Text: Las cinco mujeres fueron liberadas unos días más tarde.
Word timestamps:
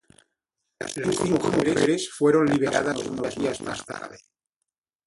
Las 0.79 0.93
cinco 1.15 1.51
mujeres 1.51 2.09
fueron 2.09 2.47
liberadas 2.47 2.97
unos 3.05 3.35
días 3.35 3.61
más 3.61 3.85
tarde. 3.85 4.17